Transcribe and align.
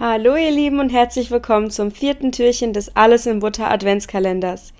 Hallo 0.00 0.36
ihr 0.36 0.52
Lieben 0.52 0.78
und 0.78 0.90
herzlich 0.90 1.32
willkommen 1.32 1.72
zum 1.72 1.90
vierten 1.90 2.30
Türchen 2.30 2.72
des 2.72 2.94
Alles 2.94 3.26
in 3.26 3.40
Butter 3.40 3.68
Adventskalenders. 3.68 4.72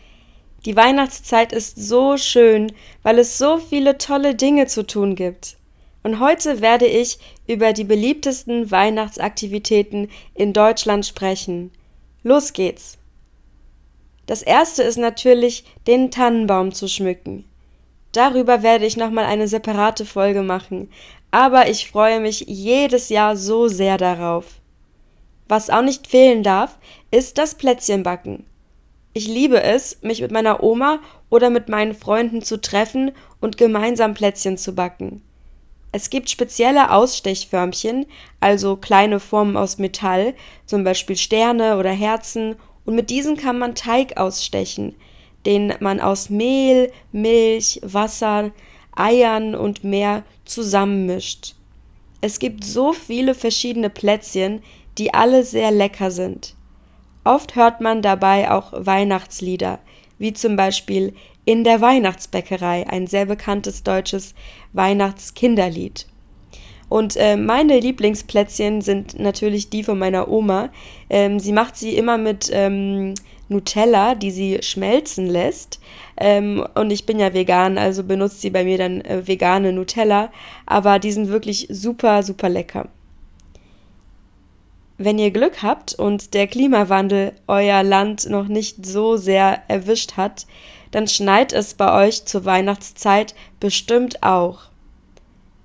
Die 0.64 0.76
Weihnachtszeit 0.76 1.52
ist 1.52 1.76
so 1.76 2.16
schön, 2.16 2.70
weil 3.02 3.18
es 3.18 3.36
so 3.36 3.58
viele 3.58 3.98
tolle 3.98 4.36
Dinge 4.36 4.66
zu 4.68 4.86
tun 4.86 5.16
gibt. 5.16 5.56
Und 6.04 6.20
heute 6.20 6.60
werde 6.60 6.86
ich 6.86 7.18
über 7.48 7.72
die 7.72 7.82
beliebtesten 7.82 8.70
Weihnachtsaktivitäten 8.70 10.08
in 10.34 10.52
Deutschland 10.52 11.04
sprechen. 11.04 11.72
Los 12.22 12.52
geht's! 12.52 12.96
Das 14.26 14.42
erste 14.44 14.84
ist 14.84 14.98
natürlich, 14.98 15.64
den 15.88 16.12
Tannenbaum 16.12 16.70
zu 16.70 16.86
schmücken. 16.86 17.44
Darüber 18.12 18.62
werde 18.62 18.86
ich 18.86 18.96
nochmal 18.96 19.24
eine 19.24 19.48
separate 19.48 20.04
Folge 20.04 20.42
machen, 20.42 20.92
aber 21.32 21.68
ich 21.68 21.90
freue 21.90 22.20
mich 22.20 22.44
jedes 22.46 23.08
Jahr 23.08 23.36
so 23.36 23.66
sehr 23.66 23.98
darauf. 23.98 24.57
Was 25.48 25.70
auch 25.70 25.82
nicht 25.82 26.06
fehlen 26.06 26.42
darf, 26.42 26.78
ist 27.10 27.38
das 27.38 27.54
Plätzchenbacken. 27.54 28.44
Ich 29.14 29.26
liebe 29.26 29.62
es, 29.62 29.98
mich 30.02 30.20
mit 30.20 30.30
meiner 30.30 30.62
Oma 30.62 31.00
oder 31.30 31.50
mit 31.50 31.68
meinen 31.68 31.94
Freunden 31.94 32.42
zu 32.42 32.60
treffen 32.60 33.12
und 33.40 33.56
gemeinsam 33.56 34.14
Plätzchen 34.14 34.58
zu 34.58 34.74
backen. 34.74 35.22
Es 35.90 36.10
gibt 36.10 36.28
spezielle 36.28 36.92
Ausstechförmchen, 36.92 38.06
also 38.40 38.76
kleine 38.76 39.20
Formen 39.20 39.56
aus 39.56 39.78
Metall, 39.78 40.34
zum 40.66 40.84
Beispiel 40.84 41.16
Sterne 41.16 41.78
oder 41.78 41.90
Herzen, 41.90 42.56
und 42.84 42.94
mit 42.94 43.10
diesen 43.10 43.36
kann 43.36 43.58
man 43.58 43.74
Teig 43.74 44.18
ausstechen, 44.18 44.94
den 45.46 45.74
man 45.80 46.00
aus 46.00 46.30
Mehl, 46.30 46.92
Milch, 47.12 47.80
Wasser, 47.82 48.50
Eiern 48.94 49.54
und 49.54 49.84
mehr 49.84 50.24
zusammenmischt. 50.44 51.54
Es 52.20 52.38
gibt 52.38 52.64
so 52.64 52.92
viele 52.92 53.34
verschiedene 53.34 53.90
Plätzchen, 53.90 54.62
die 54.98 55.14
alle 55.14 55.44
sehr 55.44 55.70
lecker 55.70 56.10
sind. 56.10 56.54
Oft 57.24 57.56
hört 57.56 57.80
man 57.80 58.02
dabei 58.02 58.50
auch 58.50 58.72
Weihnachtslieder, 58.72 59.78
wie 60.18 60.32
zum 60.32 60.56
Beispiel 60.56 61.14
In 61.44 61.64
der 61.64 61.80
Weihnachtsbäckerei, 61.80 62.86
ein 62.88 63.06
sehr 63.06 63.26
bekanntes 63.26 63.82
deutsches 63.82 64.34
Weihnachtskinderlied. 64.72 66.06
Und 66.88 67.16
äh, 67.16 67.36
meine 67.36 67.78
Lieblingsplätzchen 67.80 68.80
sind 68.80 69.18
natürlich 69.18 69.68
die 69.70 69.84
von 69.84 69.98
meiner 69.98 70.28
Oma. 70.28 70.70
Ähm, 71.10 71.38
sie 71.38 71.52
macht 71.52 71.76
sie 71.76 71.96
immer 71.96 72.16
mit 72.16 72.50
ähm, 72.52 73.14
Nutella, 73.48 74.14
die 74.14 74.30
sie 74.30 74.58
schmelzen 74.62 75.26
lässt. 75.26 75.80
Ähm, 76.16 76.66
und 76.74 76.90
ich 76.90 77.04
bin 77.04 77.18
ja 77.18 77.34
vegan, 77.34 77.78
also 77.78 78.04
benutzt 78.04 78.40
sie 78.40 78.50
bei 78.50 78.64
mir 78.64 78.78
dann 78.78 79.00
äh, 79.02 79.26
vegane 79.26 79.72
Nutella. 79.72 80.30
Aber 80.64 80.98
die 80.98 81.12
sind 81.12 81.28
wirklich 81.28 81.68
super, 81.70 82.22
super 82.22 82.48
lecker. 82.48 82.88
Wenn 85.00 85.20
ihr 85.20 85.30
Glück 85.30 85.62
habt 85.62 85.94
und 85.94 86.34
der 86.34 86.48
Klimawandel 86.48 87.32
euer 87.46 87.84
Land 87.84 88.28
noch 88.28 88.48
nicht 88.48 88.84
so 88.84 89.16
sehr 89.16 89.62
erwischt 89.68 90.16
hat, 90.16 90.46
dann 90.90 91.06
schneit 91.06 91.52
es 91.52 91.74
bei 91.74 92.06
euch 92.06 92.24
zur 92.24 92.44
Weihnachtszeit 92.44 93.36
bestimmt 93.60 94.24
auch. 94.24 94.62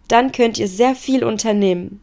Dann 0.08 0.32
könnt 0.32 0.60
ihr 0.60 0.68
sehr 0.68 0.94
viel 0.94 1.24
unternehmen. 1.24 2.00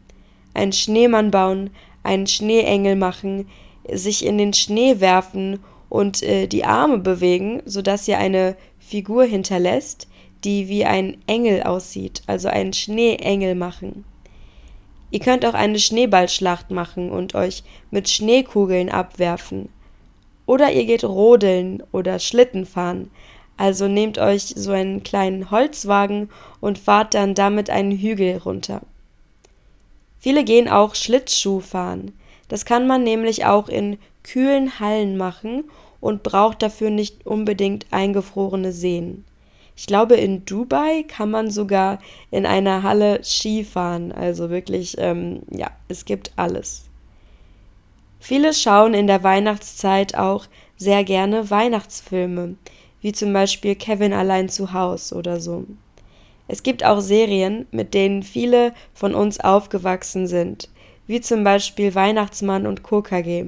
Einen 0.53 0.73
Schneemann 0.73 1.31
bauen, 1.31 1.69
einen 2.03 2.27
Schneeengel 2.27 2.97
machen, 2.97 3.47
sich 3.89 4.25
in 4.25 4.37
den 4.37 4.53
Schnee 4.53 4.99
werfen 4.99 5.59
und 5.87 6.23
äh, 6.23 6.47
die 6.47 6.65
Arme 6.65 6.97
bewegen, 6.97 7.61
sodass 7.65 8.09
ihr 8.09 8.17
eine 8.17 8.57
Figur 8.77 9.23
hinterlässt, 9.23 10.09
die 10.43 10.67
wie 10.67 10.83
ein 10.83 11.17
Engel 11.27 11.63
aussieht, 11.63 12.23
also 12.27 12.49
einen 12.49 12.73
Schneeengel 12.73 13.55
machen. 13.55 14.03
Ihr 15.11 15.19
könnt 15.19 15.45
auch 15.45 15.53
eine 15.53 15.77
Schneeballschlacht 15.77 16.71
machen 16.71 17.11
und 17.11 17.35
euch 17.35 17.63
mit 17.91 18.09
Schneekugeln 18.09 18.89
abwerfen. 18.89 19.69
Oder 20.45 20.71
ihr 20.71 20.85
geht 20.85 21.03
rodeln 21.03 21.83
oder 21.91 22.17
Schlitten 22.17 22.65
fahren. 22.65 23.11
Also 23.57 23.87
nehmt 23.87 24.17
euch 24.17 24.53
so 24.55 24.71
einen 24.71 25.03
kleinen 25.03 25.51
Holzwagen 25.51 26.29
und 26.61 26.79
fahrt 26.79 27.13
dann 27.13 27.35
damit 27.35 27.69
einen 27.69 27.91
Hügel 27.91 28.37
runter. 28.37 28.81
Viele 30.17 30.43
gehen 30.43 30.69
auch 30.69 30.95
Schlittschuh 30.95 31.59
fahren. 31.59 32.13
Das 32.47 32.65
kann 32.65 32.87
man 32.87 33.03
nämlich 33.03 33.45
auch 33.45 33.69
in 33.69 33.97
kühlen 34.23 34.79
Hallen 34.79 35.17
machen 35.17 35.65
und 35.99 36.23
braucht 36.23 36.61
dafür 36.61 36.89
nicht 36.89 37.25
unbedingt 37.25 37.85
eingefrorene 37.91 38.71
Seen. 38.71 39.25
Ich 39.81 39.87
glaube, 39.87 40.13
in 40.13 40.45
Dubai 40.45 41.05
kann 41.07 41.31
man 41.31 41.49
sogar 41.49 41.97
in 42.29 42.45
einer 42.45 42.83
Halle 42.83 43.23
Ski 43.23 43.63
fahren. 43.63 44.11
Also 44.11 44.51
wirklich, 44.51 44.95
ähm, 44.99 45.41
ja, 45.49 45.71
es 45.87 46.05
gibt 46.05 46.33
alles. 46.35 46.83
Viele 48.19 48.53
schauen 48.53 48.93
in 48.93 49.07
der 49.07 49.23
Weihnachtszeit 49.23 50.13
auch 50.15 50.45
sehr 50.77 51.03
gerne 51.03 51.49
Weihnachtsfilme, 51.49 52.57
wie 53.01 53.11
zum 53.11 53.33
Beispiel 53.33 53.73
Kevin 53.73 54.13
allein 54.13 54.49
zu 54.49 54.71
Haus 54.71 55.13
oder 55.13 55.39
so. 55.39 55.65
Es 56.47 56.61
gibt 56.61 56.85
auch 56.85 57.01
Serien, 57.01 57.65
mit 57.71 57.95
denen 57.95 58.21
viele 58.21 58.75
von 58.93 59.15
uns 59.15 59.39
aufgewachsen 59.39 60.27
sind, 60.27 60.69
wie 61.07 61.21
zum 61.21 61.43
Beispiel 61.43 61.95
Weihnachtsmann 61.95 62.67
und 62.67 62.83
KKG. 62.83 63.45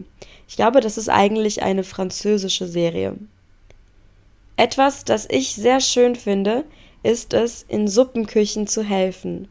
Ich 0.47 0.55
glaube, 0.55 0.81
das 0.81 0.97
ist 0.97 1.09
eigentlich 1.09 1.61
eine 1.61 1.83
französische 1.83 2.65
Serie. 2.65 3.19
Etwas, 4.55 5.03
das 5.03 5.27
ich 5.29 5.55
sehr 5.55 5.79
schön 5.79 6.15
finde, 6.15 6.63
ist 7.01 7.33
es, 7.33 7.65
in 7.67 7.87
Suppenküchen 7.87 8.67
zu 8.67 8.83
helfen. 8.83 9.47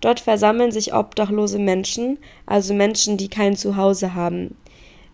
Dort 0.00 0.20
versammeln 0.20 0.70
sich 0.70 0.94
obdachlose 0.94 1.58
Menschen, 1.58 2.18
also 2.46 2.72
Menschen, 2.72 3.16
die 3.16 3.28
kein 3.28 3.56
Zuhause 3.56 4.14
haben. 4.14 4.56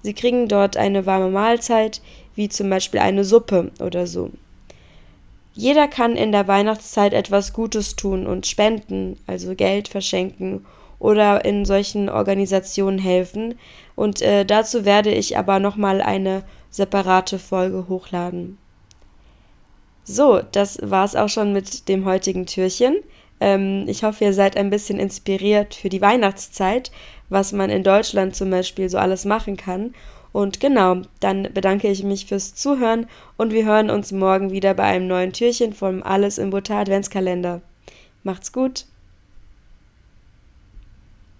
Sie 0.03 0.13
kriegen 0.13 0.49
dort 0.49 0.77
eine 0.77 1.07
warme 1.07 1.31
Mahlzeit, 1.31 2.03
wie 2.35 2.49
zum 2.49 2.69
Beispiel 2.69 3.01
eine 3.01 3.25
Suppe 3.25 3.73
oder 3.81 4.07
so. 4.07 4.31
Jeder 5.55 5.89
kann 5.89 6.17
in 6.17 6.33
der 6.33 6.49
Weihnachtszeit 6.49 7.15
etwas 7.15 7.53
Gutes 7.53 7.97
tun 7.97 8.27
und 8.27 8.47
spenden, 8.47 9.19
also 9.27 9.55
Geld 9.55 9.89
verschenken 9.89 10.67
oder 10.99 11.45
in 11.45 11.65
solchen 11.65 12.09
Organisationen 12.09 12.99
helfen. 12.99 13.55
Und 13.95 14.21
äh, 14.21 14.45
dazu 14.45 14.85
werde 14.85 15.13
ich 15.13 15.39
aber 15.39 15.61
nochmal 15.61 16.03
eine 16.03 16.43
separate 16.71 17.39
Folge 17.39 17.87
hochladen. 17.89 18.59
So, 20.05 20.41
das 20.53 20.79
war's 20.83 21.17
auch 21.17 21.31
schon 21.31 21.53
mit 21.53 21.89
dem 21.89 22.05
heutigen 22.05 22.47
Türchen. 22.47 22.97
Ähm, 23.41 23.85
ich 23.89 24.05
hoffe, 24.05 24.25
ihr 24.25 24.35
seid 24.35 24.57
ein 24.57 24.71
bisschen 24.71 25.01
inspiriert 25.01 25.75
für 25.75 25.89
die 25.89 26.03
Weihnachtszeit, 26.03 26.93
was 27.31 27.53
man 27.53 27.71
in 27.71 27.83
Deutschland 27.83 28.37
zum 28.37 28.51
Beispiel 28.51 28.89
so 28.89 28.99
alles 28.99 29.25
machen 29.25 29.57
kann. 29.57 29.95
Und 30.33 30.61
genau, 30.61 30.97
dann 31.21 31.49
bedanke 31.55 31.89
ich 31.89 32.03
mich 32.03 32.27
fürs 32.27 32.55
Zuhören 32.55 33.07
und 33.37 33.53
wir 33.53 33.65
hören 33.65 33.89
uns 33.89 34.13
morgen 34.13 34.51
wieder 34.51 34.75
bei 34.75 34.85
einem 34.85 35.07
neuen 35.07 35.33
Türchen 35.33 35.73
vom 35.73 36.03
Alles 36.03 36.39
im 36.39 36.51
Butter 36.51 36.77
Adventskalender. 36.77 37.63
Macht's 38.25 38.53
gut! 38.53 38.87